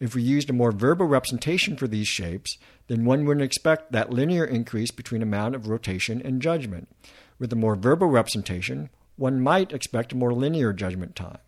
If 0.00 0.14
we 0.14 0.22
used 0.22 0.50
a 0.50 0.54
more 0.54 0.72
verbal 0.72 1.06
representation 1.06 1.76
for 1.76 1.86
these 1.86 2.08
shapes, 2.08 2.58
then 2.88 3.04
one 3.04 3.24
wouldn't 3.24 3.44
expect 3.44 3.92
that 3.92 4.10
linear 4.10 4.44
increase 4.44 4.90
between 4.90 5.22
amount 5.22 5.54
of 5.54 5.68
rotation 5.68 6.20
and 6.22 6.42
judgment. 6.42 6.88
With 7.38 7.52
a 7.52 7.56
more 7.56 7.76
verbal 7.76 8.08
representation, 8.08 8.90
one 9.16 9.40
might 9.40 9.72
expect 9.72 10.12
a 10.12 10.16
more 10.16 10.32
linear 10.32 10.72
judgment 10.72 11.14
time. 11.14 11.38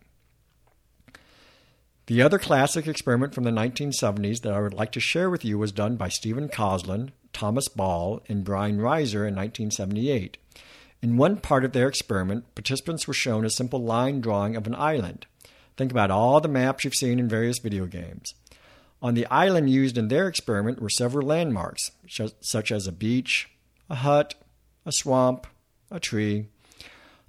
The 2.07 2.21
other 2.21 2.39
classic 2.39 2.87
experiment 2.87 3.35
from 3.35 3.43
the 3.43 3.51
1970s 3.51 4.41
that 4.41 4.53
I 4.53 4.61
would 4.61 4.73
like 4.73 4.93
to 4.93 5.01
share 5.01 5.29
with 5.29 5.43
you 5.43 5.57
was 5.57 5.73
done 5.73 5.97
by 5.97 6.07
Stephen 6.07 6.47
Kosslyn, 6.47 7.09
Thomas 7.33 7.67
Ball, 7.67 8.23
and 8.29 8.45
Brian 8.45 8.77
Reiser 8.77 9.27
in 9.27 9.35
1978. 9.35 10.37
In 11.01 11.17
one 11.17 11.37
part 11.37 11.65
of 11.65 11.73
their 11.73 11.89
experiment, 11.89 12.55
participants 12.55 13.07
were 13.07 13.13
shown 13.13 13.43
a 13.43 13.49
simple 13.49 13.83
line 13.83 14.21
drawing 14.21 14.55
of 14.55 14.65
an 14.65 14.73
island. 14.73 15.27
Think 15.77 15.91
about 15.91 16.11
all 16.11 16.41
the 16.41 16.47
maps 16.47 16.83
you've 16.83 16.95
seen 16.95 17.19
in 17.19 17.29
various 17.29 17.59
video 17.59 17.85
games. 17.85 18.33
On 19.01 19.13
the 19.13 19.27
island 19.27 19.69
used 19.69 19.97
in 19.97 20.07
their 20.07 20.27
experiment 20.27 20.81
were 20.81 20.89
several 20.89 21.27
landmarks, 21.27 21.91
such 22.41 22.71
as 22.71 22.87
a 22.87 22.91
beach, 22.91 23.47
a 23.89 23.95
hut, 23.95 24.33
a 24.85 24.91
swamp, 24.91 25.45
a 25.91 25.99
tree. 25.99 26.47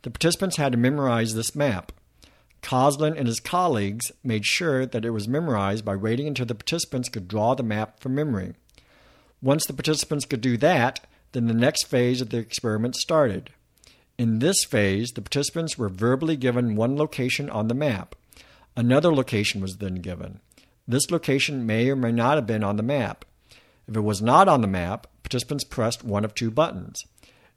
The 0.02 0.10
participants 0.10 0.56
had 0.56 0.72
to 0.72 0.78
memorize 0.78 1.34
this 1.34 1.54
map. 1.54 1.92
Kosslyn 2.62 3.16
and 3.16 3.28
his 3.28 3.38
colleagues 3.38 4.10
made 4.24 4.46
sure 4.46 4.86
that 4.86 5.04
it 5.04 5.10
was 5.10 5.28
memorized 5.28 5.84
by 5.84 5.94
waiting 5.94 6.26
until 6.26 6.46
the 6.46 6.54
participants 6.54 7.08
could 7.08 7.28
draw 7.28 7.54
the 7.54 7.62
map 7.62 8.00
from 8.00 8.14
memory. 8.14 8.54
Once 9.42 9.66
the 9.66 9.74
participants 9.74 10.24
could 10.24 10.40
do 10.40 10.56
that, 10.56 11.06
then 11.32 11.46
the 11.46 11.54
next 11.54 11.84
phase 11.86 12.20
of 12.20 12.30
the 12.30 12.38
experiment 12.38 12.96
started. 12.96 13.50
In 14.16 14.38
this 14.38 14.64
phase, 14.64 15.10
the 15.10 15.20
participants 15.20 15.76
were 15.76 15.88
verbally 15.88 16.36
given 16.36 16.74
one 16.74 16.96
location 16.96 17.50
on 17.50 17.68
the 17.68 17.74
map. 17.74 18.16
Another 18.78 19.12
location 19.12 19.60
was 19.60 19.78
then 19.78 19.96
given. 19.96 20.38
This 20.86 21.10
location 21.10 21.66
may 21.66 21.90
or 21.90 21.96
may 21.96 22.12
not 22.12 22.36
have 22.36 22.46
been 22.46 22.62
on 22.62 22.76
the 22.76 22.82
map. 22.84 23.24
If 23.88 23.96
it 23.96 24.02
was 24.02 24.22
not 24.22 24.46
on 24.46 24.60
the 24.60 24.68
map, 24.68 25.08
participants 25.24 25.64
pressed 25.64 26.04
one 26.04 26.24
of 26.24 26.32
two 26.32 26.52
buttons. 26.52 27.02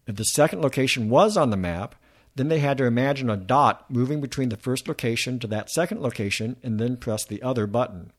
If 0.08 0.16
the 0.16 0.24
second 0.24 0.64
location 0.64 1.10
was 1.12 1.38
on 1.38 1.52
the 1.52 1.58
map, 1.58 1.94
then 2.36 2.48
they 2.48 2.58
had 2.58 2.80
to 2.80 2.86
imagine 2.86 3.30
a 3.30 3.38
dot 3.38 3.86
moving 3.88 4.20
between 4.20 4.50
the 4.50 4.58
first 4.58 4.88
location 4.88 5.38
to 5.38 5.46
that 5.46 5.70
second 5.70 6.02
location 6.02 6.56
and 6.64 6.80
then 6.80 6.98
press 6.98 7.24
the 7.24 7.44
other 7.44 7.68
button. 7.68 8.12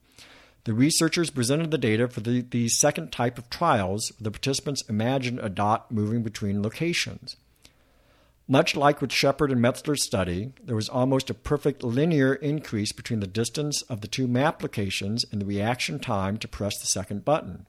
The 0.62 0.72
researchers 0.72 1.30
presented 1.30 1.72
the 1.72 1.78
data 1.78 2.06
for 2.06 2.20
the, 2.20 2.42
the 2.42 2.68
second 2.68 3.10
type 3.10 3.36
of 3.36 3.50
trials. 3.50 4.12
Where 4.12 4.26
the 4.26 4.30
participants 4.30 4.88
imagined 4.88 5.40
a 5.42 5.48
dot 5.48 5.90
moving 5.90 6.22
between 6.22 6.62
locations. 6.62 7.34
Much 8.48 8.74
like 8.74 9.00
with 9.00 9.12
Shepard 9.12 9.52
and 9.52 9.60
Metzler's 9.60 10.04
study, 10.04 10.52
there 10.62 10.76
was 10.76 10.88
almost 10.88 11.30
a 11.30 11.34
perfect 11.34 11.84
linear 11.84 12.34
increase 12.34 12.92
between 12.92 13.20
the 13.20 13.26
distance 13.26 13.82
of 13.82 14.00
the 14.00 14.08
two 14.08 14.26
map 14.26 14.62
locations 14.62 15.24
and 15.30 15.40
the 15.40 15.46
reaction 15.46 15.98
time 15.98 16.36
to 16.38 16.48
press 16.48 16.78
the 16.78 16.86
second 16.86 17.24
button. 17.24 17.66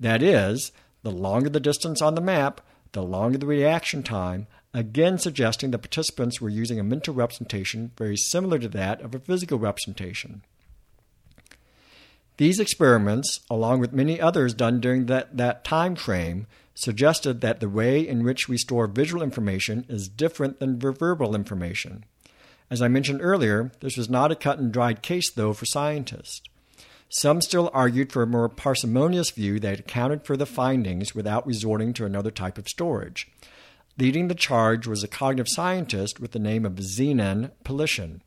That 0.00 0.22
is, 0.22 0.72
the 1.02 1.10
longer 1.10 1.50
the 1.50 1.60
distance 1.60 2.00
on 2.00 2.14
the 2.14 2.20
map, 2.20 2.62
the 2.92 3.02
longer 3.02 3.38
the 3.38 3.46
reaction 3.46 4.02
time, 4.02 4.46
again 4.72 5.18
suggesting 5.18 5.70
the 5.70 5.78
participants 5.78 6.40
were 6.40 6.48
using 6.48 6.80
a 6.80 6.84
mental 6.84 7.14
representation 7.14 7.92
very 7.96 8.16
similar 8.16 8.58
to 8.58 8.68
that 8.68 9.00
of 9.02 9.14
a 9.14 9.18
physical 9.18 9.58
representation. 9.58 10.42
These 12.38 12.60
experiments, 12.60 13.40
along 13.50 13.80
with 13.80 13.92
many 13.92 14.20
others 14.20 14.54
done 14.54 14.80
during 14.80 15.06
that, 15.06 15.36
that 15.36 15.64
time 15.64 15.96
frame, 15.96 16.46
suggested 16.72 17.40
that 17.40 17.58
the 17.58 17.68
way 17.68 18.00
in 18.00 18.22
which 18.22 18.48
we 18.48 18.56
store 18.56 18.86
visual 18.86 19.24
information 19.24 19.84
is 19.88 20.08
different 20.08 20.60
than 20.60 20.78
verbal 20.78 21.34
information. 21.34 22.04
As 22.70 22.80
I 22.80 22.86
mentioned 22.86 23.20
earlier, 23.22 23.72
this 23.80 23.96
was 23.96 24.08
not 24.08 24.30
a 24.30 24.36
cut 24.36 24.60
and 24.60 24.72
dried 24.72 25.02
case, 25.02 25.32
though, 25.32 25.52
for 25.52 25.66
scientists. 25.66 26.40
Some 27.08 27.40
still 27.40 27.70
argued 27.72 28.12
for 28.12 28.22
a 28.22 28.26
more 28.26 28.48
parsimonious 28.48 29.30
view 29.30 29.58
that 29.58 29.80
accounted 29.80 30.24
for 30.24 30.36
the 30.36 30.46
findings 30.46 31.16
without 31.16 31.46
resorting 31.46 31.92
to 31.94 32.04
another 32.04 32.30
type 32.30 32.56
of 32.56 32.68
storage. 32.68 33.28
Leading 33.98 34.28
the 34.28 34.34
charge 34.36 34.86
was 34.86 35.02
a 35.02 35.08
cognitive 35.08 35.48
scientist 35.48 36.20
with 36.20 36.30
the 36.30 36.38
name 36.38 36.64
of 36.64 36.74
Zenon 36.74 37.50
Pylyshyn. 37.64 38.20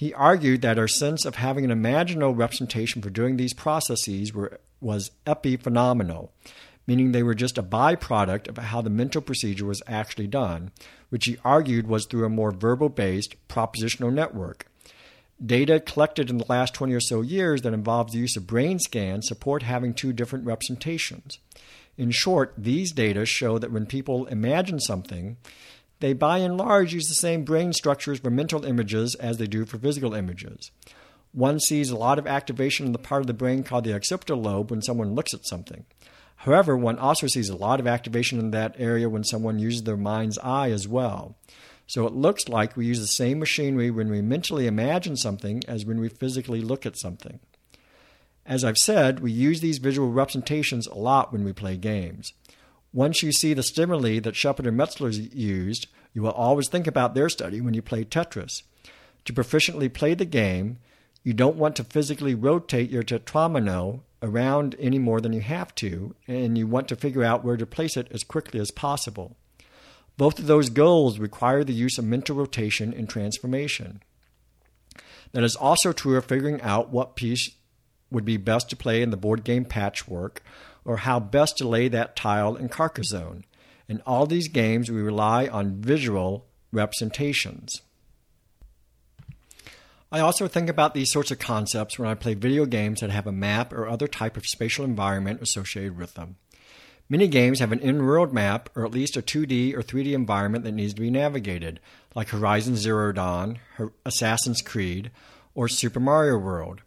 He 0.00 0.14
argued 0.14 0.62
that 0.62 0.78
our 0.78 0.88
sense 0.88 1.26
of 1.26 1.34
having 1.34 1.70
an 1.70 1.78
imaginal 1.78 2.34
representation 2.34 3.02
for 3.02 3.10
doing 3.10 3.36
these 3.36 3.52
processes 3.52 4.32
were, 4.32 4.58
was 4.80 5.10
epiphenomenal, 5.26 6.30
meaning 6.86 7.12
they 7.12 7.22
were 7.22 7.34
just 7.34 7.58
a 7.58 7.62
byproduct 7.62 8.48
of 8.48 8.56
how 8.56 8.80
the 8.80 8.88
mental 8.88 9.20
procedure 9.20 9.66
was 9.66 9.82
actually 9.86 10.26
done, 10.26 10.70
which 11.10 11.26
he 11.26 11.36
argued 11.44 11.86
was 11.86 12.06
through 12.06 12.24
a 12.24 12.30
more 12.30 12.50
verbal 12.50 12.88
based 12.88 13.36
propositional 13.46 14.10
network. 14.10 14.64
Data 15.44 15.78
collected 15.78 16.30
in 16.30 16.38
the 16.38 16.46
last 16.48 16.72
20 16.72 16.94
or 16.94 17.00
so 17.00 17.20
years 17.20 17.60
that 17.60 17.74
involves 17.74 18.14
the 18.14 18.20
use 18.20 18.38
of 18.38 18.46
brain 18.46 18.78
scans 18.78 19.28
support 19.28 19.64
having 19.64 19.92
two 19.92 20.14
different 20.14 20.46
representations. 20.46 21.40
In 21.98 22.10
short, 22.10 22.54
these 22.56 22.92
data 22.92 23.26
show 23.26 23.58
that 23.58 23.70
when 23.70 23.84
people 23.84 24.24
imagine 24.28 24.80
something, 24.80 25.36
they 26.00 26.12
by 26.12 26.38
and 26.38 26.56
large 26.56 26.92
use 26.92 27.08
the 27.08 27.14
same 27.14 27.44
brain 27.44 27.72
structures 27.72 28.18
for 28.18 28.30
mental 28.30 28.64
images 28.64 29.14
as 29.14 29.38
they 29.38 29.46
do 29.46 29.64
for 29.64 29.78
physical 29.78 30.14
images. 30.14 30.70
One 31.32 31.60
sees 31.60 31.90
a 31.90 31.96
lot 31.96 32.18
of 32.18 32.26
activation 32.26 32.86
in 32.86 32.92
the 32.92 32.98
part 32.98 33.20
of 33.20 33.26
the 33.26 33.34
brain 33.34 33.62
called 33.62 33.84
the 33.84 33.94
occipital 33.94 34.40
lobe 34.40 34.70
when 34.70 34.82
someone 34.82 35.14
looks 35.14 35.32
at 35.32 35.46
something. 35.46 35.84
However, 36.36 36.76
one 36.76 36.98
also 36.98 37.26
sees 37.26 37.50
a 37.50 37.56
lot 37.56 37.80
of 37.80 37.86
activation 37.86 38.38
in 38.38 38.50
that 38.50 38.74
area 38.78 39.08
when 39.08 39.24
someone 39.24 39.58
uses 39.58 39.82
their 39.82 39.96
mind's 39.96 40.38
eye 40.38 40.70
as 40.70 40.88
well. 40.88 41.36
So 41.86 42.06
it 42.06 42.14
looks 42.14 42.48
like 42.48 42.76
we 42.76 42.86
use 42.86 43.00
the 43.00 43.06
same 43.06 43.38
machinery 43.38 43.90
when 43.90 44.08
we 44.08 44.22
mentally 44.22 44.66
imagine 44.66 45.16
something 45.16 45.62
as 45.68 45.84
when 45.84 46.00
we 46.00 46.08
physically 46.08 46.62
look 46.62 46.86
at 46.86 46.96
something. 46.96 47.40
As 48.46 48.64
I've 48.64 48.78
said, 48.78 49.20
we 49.20 49.32
use 49.32 49.60
these 49.60 49.78
visual 49.78 50.10
representations 50.10 50.86
a 50.86 50.94
lot 50.94 51.32
when 51.32 51.44
we 51.44 51.52
play 51.52 51.76
games. 51.76 52.32
Once 52.92 53.22
you 53.22 53.32
see 53.32 53.54
the 53.54 53.62
stimuli 53.62 54.18
that 54.18 54.36
Shepard 54.36 54.66
and 54.66 54.78
Metzler 54.78 55.12
used, 55.34 55.86
you 56.12 56.22
will 56.22 56.32
always 56.32 56.68
think 56.68 56.86
about 56.86 57.14
their 57.14 57.28
study 57.28 57.60
when 57.60 57.74
you 57.74 57.82
play 57.82 58.04
Tetris. 58.04 58.62
To 59.26 59.32
proficiently 59.32 59.92
play 59.92 60.14
the 60.14 60.24
game, 60.24 60.78
you 61.22 61.32
don't 61.32 61.56
want 61.56 61.76
to 61.76 61.84
physically 61.84 62.34
rotate 62.34 62.90
your 62.90 63.02
tetromino 63.02 64.00
around 64.22 64.74
any 64.78 64.98
more 64.98 65.20
than 65.20 65.32
you 65.32 65.40
have 65.40 65.74
to, 65.76 66.14
and 66.26 66.56
you 66.58 66.66
want 66.66 66.88
to 66.88 66.96
figure 66.96 67.22
out 67.22 67.44
where 67.44 67.56
to 67.56 67.66
place 67.66 67.96
it 67.96 68.08
as 68.10 68.24
quickly 68.24 68.58
as 68.58 68.70
possible. 68.70 69.36
Both 70.16 70.38
of 70.38 70.46
those 70.46 70.68
goals 70.68 71.18
require 71.18 71.64
the 71.64 71.72
use 71.72 71.96
of 71.96 72.04
mental 72.04 72.36
rotation 72.36 72.92
and 72.92 73.08
transformation. 73.08 74.02
That 75.32 75.44
is 75.44 75.56
also 75.56 75.92
true 75.92 76.16
of 76.16 76.24
figuring 76.24 76.60
out 76.60 76.90
what 76.90 77.16
piece 77.16 77.50
would 78.10 78.24
be 78.24 78.36
best 78.36 78.68
to 78.70 78.76
play 78.76 79.02
in 79.02 79.10
the 79.10 79.16
board 79.16 79.44
game 79.44 79.64
patchwork, 79.64 80.42
or 80.84 80.98
how 80.98 81.20
best 81.20 81.58
to 81.58 81.68
lay 81.68 81.88
that 81.88 82.16
tile 82.16 82.56
in 82.56 82.68
Carcassonne. 82.68 83.44
In 83.88 84.00
all 84.06 84.26
these 84.26 84.48
games, 84.48 84.90
we 84.90 85.00
rely 85.00 85.48
on 85.48 85.80
visual 85.80 86.46
representations. 86.72 87.82
I 90.12 90.20
also 90.20 90.48
think 90.48 90.68
about 90.68 90.94
these 90.94 91.12
sorts 91.12 91.30
of 91.30 91.38
concepts 91.38 91.98
when 91.98 92.08
I 92.08 92.14
play 92.14 92.34
video 92.34 92.66
games 92.66 93.00
that 93.00 93.10
have 93.10 93.28
a 93.28 93.32
map 93.32 93.72
or 93.72 93.88
other 93.88 94.08
type 94.08 94.36
of 94.36 94.46
spatial 94.46 94.84
environment 94.84 95.40
associated 95.40 95.96
with 95.96 96.14
them. 96.14 96.36
Many 97.08 97.28
games 97.28 97.58
have 97.58 97.72
an 97.72 97.80
in 97.80 98.04
world 98.04 98.32
map 98.32 98.70
or 98.76 98.84
at 98.84 98.92
least 98.92 99.16
a 99.16 99.22
2D 99.22 99.74
or 99.74 99.82
3D 99.82 100.12
environment 100.12 100.64
that 100.64 100.72
needs 100.72 100.94
to 100.94 101.00
be 101.00 101.10
navigated, 101.10 101.80
like 102.14 102.28
Horizon 102.28 102.76
Zero 102.76 103.12
Dawn, 103.12 103.58
Assassin's 104.04 104.62
Creed, 104.62 105.10
or 105.54 105.68
Super 105.68 106.00
Mario 106.00 106.38
World. 106.38 106.82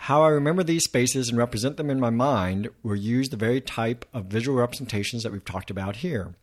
How 0.00 0.22
I 0.22 0.28
remember 0.28 0.62
these 0.62 0.84
spaces 0.84 1.28
and 1.30 1.38
represent 1.38 1.78
them 1.78 1.90
in 1.90 1.98
my 1.98 2.10
mind 2.10 2.68
will 2.84 2.94
use 2.94 3.28
the 3.28 3.36
very 3.36 3.60
type 3.60 4.04
of 4.14 4.26
visual 4.26 4.56
representations 4.56 5.24
that 5.24 5.32
we've 5.32 5.44
talked 5.44 5.70
about 5.70 5.96
here. 5.96 6.36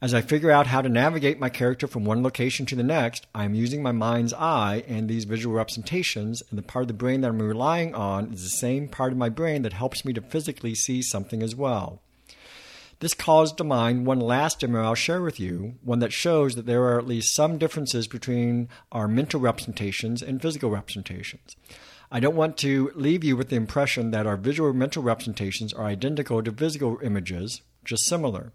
As 0.00 0.14
I 0.14 0.20
figure 0.20 0.50
out 0.50 0.68
how 0.68 0.82
to 0.82 0.88
navigate 0.88 1.40
my 1.40 1.48
character 1.48 1.86
from 1.88 2.04
one 2.04 2.22
location 2.22 2.66
to 2.66 2.76
the 2.76 2.82
next, 2.82 3.26
I 3.34 3.44
am 3.44 3.54
using 3.54 3.82
my 3.82 3.92
mind's 3.92 4.34
eye 4.34 4.84
and 4.86 5.08
these 5.08 5.24
visual 5.24 5.56
representations, 5.56 6.42
and 6.48 6.58
the 6.58 6.62
part 6.62 6.82
of 6.82 6.88
the 6.88 6.94
brain 6.94 7.22
that 7.22 7.28
I'm 7.28 7.40
relying 7.40 7.94
on 7.94 8.32
is 8.32 8.42
the 8.42 8.50
same 8.50 8.88
part 8.88 9.10
of 9.10 9.18
my 9.18 9.28
brain 9.28 9.62
that 9.62 9.72
helps 9.72 10.04
me 10.04 10.12
to 10.12 10.20
physically 10.20 10.74
see 10.74 11.02
something 11.02 11.42
as 11.42 11.56
well. 11.56 12.02
This 13.00 13.14
calls 13.14 13.52
to 13.54 13.64
mind 13.64 14.06
one 14.06 14.20
last 14.20 14.60
demo 14.60 14.82
I'll 14.82 14.94
share 14.94 15.22
with 15.22 15.40
you, 15.40 15.74
one 15.82 15.98
that 16.00 16.12
shows 16.12 16.54
that 16.54 16.66
there 16.66 16.82
are 16.84 16.98
at 16.98 17.06
least 17.06 17.34
some 17.34 17.58
differences 17.58 18.06
between 18.06 18.68
our 18.92 19.08
mental 19.08 19.40
representations 19.40 20.22
and 20.22 20.42
physical 20.42 20.70
representations. 20.70 21.56
I 22.14 22.20
don't 22.20 22.36
want 22.36 22.58
to 22.58 22.92
leave 22.94 23.24
you 23.24 23.38
with 23.38 23.48
the 23.48 23.56
impression 23.56 24.10
that 24.10 24.26
our 24.26 24.36
visual 24.36 24.74
mental 24.74 25.02
representations 25.02 25.72
are 25.72 25.86
identical 25.86 26.42
to 26.42 26.52
physical 26.52 26.98
images, 27.02 27.62
just 27.86 28.04
similar. 28.04 28.52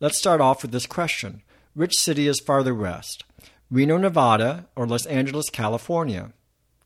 Let's 0.00 0.18
start 0.18 0.40
off 0.40 0.62
with 0.62 0.72
this 0.72 0.86
question 0.86 1.42
Which 1.72 1.94
city 1.94 2.26
is 2.26 2.40
farther 2.40 2.74
west? 2.74 3.22
Reno, 3.70 3.96
Nevada, 3.96 4.66
or 4.74 4.88
Los 4.88 5.06
Angeles, 5.06 5.50
California? 5.50 6.32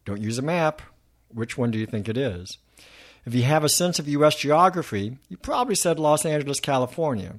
Don't 0.04 0.20
use 0.20 0.36
a 0.36 0.42
map. 0.42 0.82
Which 1.28 1.56
one 1.56 1.70
do 1.70 1.78
you 1.78 1.86
think 1.86 2.06
it 2.06 2.18
is? 2.18 2.58
If 3.24 3.34
you 3.34 3.44
have 3.44 3.64
a 3.64 3.70
sense 3.70 3.98
of 3.98 4.06
U.S. 4.06 4.36
geography, 4.36 5.16
you 5.30 5.38
probably 5.38 5.74
said 5.74 5.98
Los 5.98 6.26
Angeles, 6.26 6.60
California. 6.60 7.36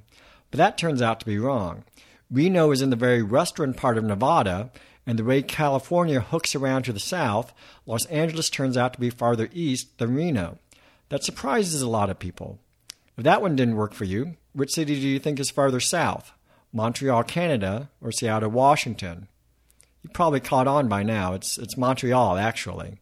But 0.50 0.58
that 0.58 0.76
turns 0.76 1.00
out 1.00 1.20
to 1.20 1.26
be 1.26 1.38
wrong. 1.38 1.84
Reno 2.28 2.72
is 2.72 2.82
in 2.82 2.90
the 2.90 2.96
very 2.96 3.22
western 3.22 3.74
part 3.74 3.96
of 3.96 4.02
Nevada, 4.02 4.72
and 5.06 5.18
the 5.18 5.24
way 5.24 5.40
California 5.40 6.20
hooks 6.20 6.54
around 6.54 6.82
to 6.82 6.92
the 6.92 7.00
south, 7.00 7.54
Los 7.86 8.06
Angeles 8.06 8.50
turns 8.50 8.76
out 8.76 8.92
to 8.94 9.00
be 9.00 9.10
farther 9.10 9.48
east 9.52 9.98
than 9.98 10.14
Reno. 10.14 10.58
That 11.08 11.22
surprises 11.22 11.80
a 11.80 11.88
lot 11.88 12.10
of 12.10 12.18
people. 12.18 12.58
If 13.16 13.24
that 13.24 13.40
one 13.40 13.56
didn't 13.56 13.76
work 13.76 13.94
for 13.94 14.04
you, 14.04 14.36
which 14.52 14.72
city 14.72 15.00
do 15.00 15.06
you 15.06 15.18
think 15.18 15.38
is 15.38 15.50
farther 15.50 15.80
south? 15.80 16.32
Montreal, 16.72 17.22
Canada, 17.22 17.88
or 18.02 18.10
Seattle, 18.10 18.50
Washington. 18.50 19.28
You 20.02 20.10
probably 20.10 20.40
caught 20.40 20.66
on 20.66 20.88
by 20.88 21.02
now. 21.02 21.32
It's, 21.34 21.56
it's 21.56 21.76
Montreal, 21.76 22.36
actually. 22.36 22.98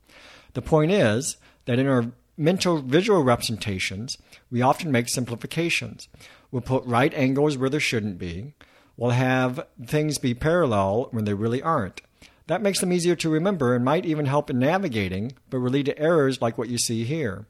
The 0.52 0.62
point 0.62 0.92
is 0.92 1.36
that 1.64 1.78
in 1.78 1.86
our 1.86 2.12
mental 2.36 2.82
visual 2.82 3.22
representations, 3.22 4.18
we 4.50 4.62
often 4.62 4.92
make 4.92 5.08
simplifications. 5.08 6.08
We'll 6.50 6.62
put 6.62 6.84
right 6.84 7.12
angles 7.14 7.56
where 7.56 7.70
there 7.70 7.80
shouldn't 7.80 8.18
be. 8.18 8.54
We'll 8.96 9.10
have 9.10 9.66
things 9.84 10.18
be 10.18 10.34
parallel 10.34 11.08
when 11.10 11.24
they 11.24 11.34
really 11.34 11.62
aren't. 11.62 12.00
That 12.46 12.62
makes 12.62 12.80
them 12.80 12.92
easier 12.92 13.16
to 13.16 13.30
remember 13.30 13.74
and 13.74 13.84
might 13.84 14.04
even 14.04 14.26
help 14.26 14.50
in 14.50 14.58
navigating, 14.58 15.32
but 15.50 15.60
will 15.60 15.70
lead 15.70 15.86
to 15.86 15.98
errors 15.98 16.42
like 16.42 16.58
what 16.58 16.68
you 16.68 16.78
see 16.78 17.04
here. 17.04 17.46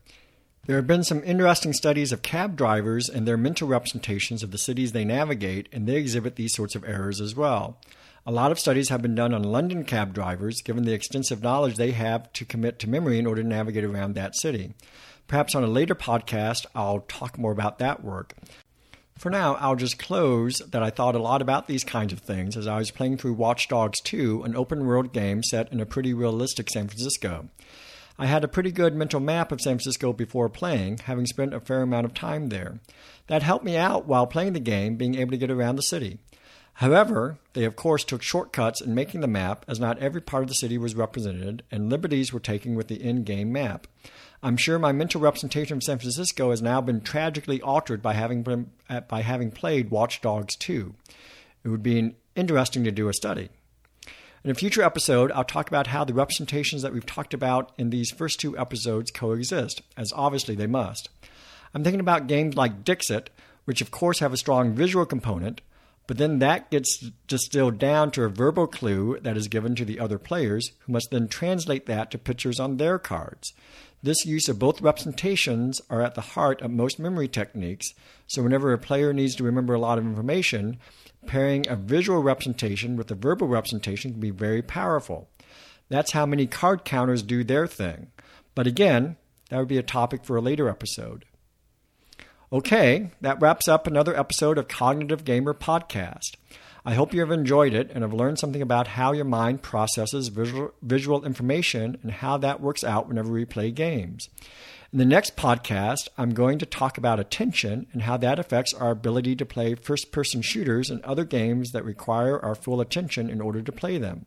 There 0.66 0.76
have 0.76 0.86
been 0.86 1.04
some 1.04 1.22
interesting 1.24 1.74
studies 1.74 2.12
of 2.12 2.22
cab 2.22 2.56
drivers 2.56 3.10
and 3.10 3.28
their 3.28 3.36
mental 3.36 3.68
representations 3.68 4.42
of 4.42 4.50
the 4.50 4.56
cities 4.56 4.92
they 4.92 5.04
navigate, 5.04 5.68
and 5.72 5.86
they 5.86 5.96
exhibit 5.96 6.36
these 6.36 6.54
sorts 6.54 6.74
of 6.74 6.84
errors 6.84 7.20
as 7.20 7.34
well. 7.34 7.78
A 8.24 8.32
lot 8.32 8.50
of 8.50 8.58
studies 8.58 8.88
have 8.88 9.02
been 9.02 9.14
done 9.14 9.34
on 9.34 9.42
London 9.42 9.84
cab 9.84 10.14
drivers, 10.14 10.62
given 10.62 10.84
the 10.84 10.94
extensive 10.94 11.42
knowledge 11.42 11.76
they 11.76 11.90
have 11.90 12.32
to 12.32 12.46
commit 12.46 12.78
to 12.78 12.88
memory 12.88 13.18
in 13.18 13.26
order 13.26 13.42
to 13.42 13.48
navigate 13.48 13.84
around 13.84 14.14
that 14.14 14.34
city. 14.36 14.72
Perhaps 15.26 15.54
on 15.54 15.64
a 15.64 15.66
later 15.66 15.94
podcast, 15.94 16.64
I'll 16.74 17.00
talk 17.00 17.36
more 17.36 17.52
about 17.52 17.78
that 17.80 18.02
work. 18.02 18.34
For 19.16 19.30
now, 19.30 19.54
I'll 19.54 19.76
just 19.76 19.99
close 19.99 20.59
that 20.59 20.83
I 20.83 20.90
thought 20.90 21.14
a 21.14 21.21
lot 21.21 21.40
about 21.40 21.68
these 21.68 21.85
kinds 21.85 22.12
of 22.12 22.18
things 22.18 22.56
as 22.56 22.66
I 22.66 22.78
was 22.78 22.90
playing 22.90 23.18
through 23.18 23.35
Watch 23.35 23.68
Dogs 23.68 24.00
2, 24.00 24.42
an 24.42 24.56
open 24.56 24.85
world 24.87 25.12
game 25.12 25.42
set 25.44 25.73
in 25.73 25.80
a 25.80 25.87
pretty 25.87 26.12
realistic 26.12 26.68
San 26.68 26.88
Francisco. 26.88 27.49
I 28.18 28.26
had 28.26 28.42
a 28.42 28.49
pretty 28.49 28.73
good 28.73 28.94
mental 28.94 29.21
map 29.21 29.52
of 29.52 29.61
San 29.61 29.75
Francisco 29.76 30.12
before 30.12 30.49
playing, 30.49 30.99
having 31.04 31.26
spent 31.26 31.54
a 31.54 31.61
fair 31.61 31.83
amount 31.83 32.06
of 32.06 32.14
time 32.14 32.49
there. 32.49 32.80
That 33.28 33.44
helped 33.44 33.64
me 33.64 33.76
out 33.76 34.06
while 34.06 34.26
playing 34.26 34.52
the 34.52 34.61
game, 34.61 34.97
being 34.97 35.14
able 35.14 35.30
to 35.30 35.37
get 35.38 35.50
around 35.50 35.76
the 35.76 35.83
city. 35.83 36.18
However, 36.78 37.38
they 37.52 37.64
of 37.64 37.76
course 37.76 38.02
took 38.02 38.23
shortcuts 38.23 38.80
in 38.80 38.97
making 38.97 39.21
the 39.21 39.28
map, 39.28 39.64
as 39.68 39.78
not 39.78 39.99
every 40.00 40.21
part 40.21 40.42
of 40.42 40.49
the 40.49 40.54
city 40.54 40.76
was 40.76 40.97
represented, 40.97 41.62
and 41.71 41.88
liberties 41.88 42.33
were 42.33 42.40
taken 42.40 42.75
with 42.75 42.88
the 42.88 43.00
in 43.00 43.23
game 43.23 43.52
map. 43.52 43.87
I'm 44.44 44.58
sure 44.58 44.78
my 44.78 44.92
mental 44.92 45.22
representation 45.22 45.78
of 45.78 45.82
San 45.82 45.98
Francisco 45.98 46.50
has 46.50 46.60
now 46.60 46.82
been 46.82 47.00
tragically 47.00 47.62
altered 47.62 48.02
by 48.02 48.12
having, 48.12 48.42
been, 48.42 48.70
uh, 48.90 49.00
by 49.00 49.22
having 49.22 49.50
played 49.50 49.90
Watch 49.90 50.20
Dogs 50.20 50.54
2. 50.56 50.94
It 51.64 51.68
would 51.70 51.82
be 51.82 52.14
interesting 52.36 52.84
to 52.84 52.90
do 52.90 53.08
a 53.08 53.14
study. 53.14 53.48
In 54.44 54.50
a 54.50 54.54
future 54.54 54.82
episode, 54.82 55.32
I'll 55.32 55.44
talk 55.44 55.68
about 55.68 55.86
how 55.86 56.04
the 56.04 56.12
representations 56.12 56.82
that 56.82 56.92
we've 56.92 57.06
talked 57.06 57.32
about 57.32 57.72
in 57.78 57.88
these 57.88 58.10
first 58.10 58.38
two 58.38 58.56
episodes 58.58 59.10
coexist, 59.10 59.80
as 59.96 60.12
obviously 60.14 60.54
they 60.54 60.66
must. 60.66 61.08
I'm 61.72 61.82
thinking 61.82 61.98
about 61.98 62.26
games 62.26 62.54
like 62.54 62.84
Dixit, 62.84 63.30
which 63.64 63.80
of 63.80 63.90
course 63.90 64.18
have 64.18 64.34
a 64.34 64.36
strong 64.36 64.74
visual 64.74 65.06
component, 65.06 65.62
but 66.06 66.18
then 66.18 66.38
that 66.38 66.70
gets 66.70 67.11
distilled 67.26 67.78
down 67.78 68.11
to 68.12 68.25
a 68.25 68.28
verbal 68.28 68.66
clue 68.66 69.18
that 69.23 69.37
is 69.37 69.49
given 69.49 69.75
to 69.76 69.84
the 69.84 69.99
other 69.99 70.18
players, 70.18 70.73
who 70.80 70.92
must 70.92 71.11
then 71.11 71.28
translate 71.28 71.87
that 71.87 72.11
to 72.11 72.18
pictures 72.18 72.61
on 72.61 72.76
their 72.76 72.99
cards. 72.99 73.52
This 74.02 74.26
use 74.26 74.49
of 74.49 74.58
both 74.58 74.82
representations 74.82 75.80
are 75.88 76.02
at 76.02 76.14
the 76.14 76.20
heart 76.20 76.61
of 76.61 76.70
most 76.70 76.99
memory 76.99 77.26
techniques, 77.26 77.94
so 78.26 78.42
whenever 78.42 78.73
a 78.73 78.78
player 78.78 79.14
needs 79.14 79.34
to 79.37 79.44
remember 79.44 79.73
a 79.73 79.80
lot 79.80 79.96
of 79.96 80.04
information, 80.04 80.78
pairing 81.26 81.66
a 81.68 81.76
visual 81.76 82.23
representation 82.23 82.96
with 82.96 83.11
a 83.11 83.14
verbal 83.14 83.49
representation 83.49 84.12
can 84.12 84.20
be 84.20 84.30
very 84.30 84.61
powerful. 84.61 85.30
That's 85.88 86.12
how 86.12 86.26
many 86.26 86.46
card 86.46 86.84
counters 86.84 87.23
do 87.23 87.44
their 87.44 87.66
thing. 87.66 88.08
But 88.54 88.66
again, 88.66 89.16
that 89.49 89.58
would 89.58 89.68
be 89.68 89.78
a 89.78 89.82
topic 89.82 90.25
for 90.25 90.37
a 90.37 90.42
later 90.42 90.68
episode. 90.68 91.25
Okay, 92.52 93.10
that 93.22 93.40
wraps 93.40 93.68
up 93.68 93.86
another 93.86 94.16
episode 94.16 94.58
of 94.58 94.68
Cognitive 94.68 95.24
Gamer 95.24 95.54
Podcast. 95.54 96.36
I 96.84 96.92
hope 96.92 97.14
you 97.14 97.20
have 97.20 97.30
enjoyed 97.30 97.73
it 97.73 97.90
and 97.90 98.02
have 98.02 98.12
learned 98.12 98.38
something 98.38 98.60
about 98.60 98.88
how 98.88 99.12
your 99.12 99.25
mind 99.25 99.62
processes 99.62 100.28
visual, 100.28 100.73
visual 100.82 101.25
information 101.25 101.97
and 102.02 102.12
how 102.12 102.36
that 102.36 102.60
works 102.60 102.84
out 102.84 103.08
whenever 103.08 103.32
we 103.32 103.47
play 103.47 103.71
games. 103.71 104.28
In 104.92 104.99
the 104.99 105.06
next 105.06 105.36
podcast, 105.36 106.08
I'm 106.19 106.34
going 106.34 106.58
to 106.58 106.66
talk 106.66 106.99
about 106.99 107.19
attention 107.19 107.86
and 107.92 108.02
how 108.02 108.19
that 108.19 108.38
affects 108.38 108.75
our 108.75 108.90
ability 108.90 109.34
to 109.36 109.47
play 109.47 109.75
first 109.75 110.12
person 110.12 110.42
shooters 110.42 110.90
and 110.90 111.02
other 111.02 111.25
games 111.25 111.73
that 111.73 111.84
require 111.84 112.38
our 112.38 112.54
full 112.54 112.82
attention 112.82 113.30
in 113.30 113.40
order 113.40 113.62
to 113.62 113.73
play 113.73 113.97
them. 113.97 114.26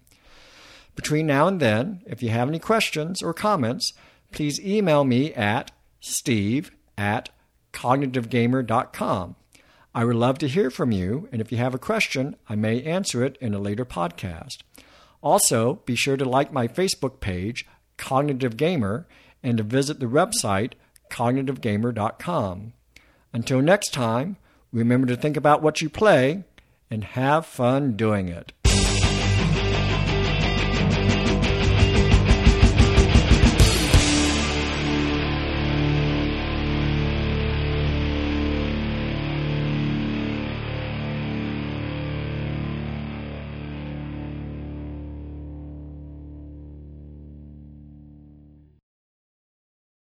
Between 0.95 1.27
now 1.27 1.47
and 1.47 1.59
then, 1.59 2.01
if 2.07 2.23
you 2.23 2.29
have 2.29 2.49
any 2.49 2.59
questions 2.59 3.21
or 3.21 3.33
comments, 3.35 3.93
please 4.31 4.59
email 4.59 5.03
me 5.03 5.31
at 5.35 5.69
steve 5.99 6.71
at 6.97 7.29
cognitivegamer.com. 7.77 9.35
I 9.93 10.03
would 10.03 10.15
love 10.15 10.39
to 10.39 10.47
hear 10.47 10.71
from 10.71 10.91
you, 10.91 11.29
and 11.31 11.39
if 11.41 11.51
you 11.51 11.59
have 11.59 11.75
a 11.75 11.79
question, 11.79 12.35
I 12.49 12.55
may 12.55 12.81
answer 12.81 13.23
it 13.23 13.37
in 13.39 13.53
a 13.53 13.59
later 13.59 13.85
podcast. 13.85 14.57
Also, 15.21 15.75
be 15.85 15.95
sure 15.95 16.17
to 16.17 16.25
like 16.25 16.51
my 16.51 16.67
Facebook 16.67 17.19
page, 17.19 17.67
Cognitive 17.97 18.57
Gamer, 18.57 19.07
and 19.43 19.57
to 19.57 19.63
visit 19.63 19.99
the 19.99 20.07
website, 20.07 20.73
cognitivegamer.com. 21.11 22.73
Until 23.31 23.61
next 23.61 23.93
time, 23.93 24.37
remember 24.71 25.05
to 25.07 25.15
think 25.15 25.37
about 25.37 25.61
what 25.61 25.79
you 25.79 25.89
play 25.89 26.45
and 26.89 27.03
have 27.03 27.45
fun 27.45 27.95
doing 27.95 28.27
it. 28.27 28.53